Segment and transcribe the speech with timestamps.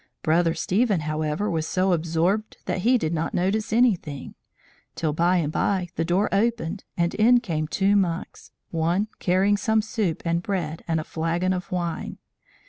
[0.23, 4.33] Brother Stephen, however, was so absorbed that he did not notice anything;
[4.95, 9.83] till, by and by, the door opened, and in came two monks, one carrying some
[9.83, 12.17] soup and bread and a flagon of wine.